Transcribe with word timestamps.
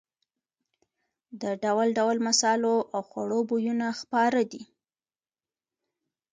د 1.41 1.43
ډول 1.63 1.87
ډول 1.97 2.17
مسالو 2.27 2.75
او 2.93 3.01
خوړو 3.09 3.39
بویونه 3.49 3.87
خپاره 3.99 4.41
دي. 4.51 4.63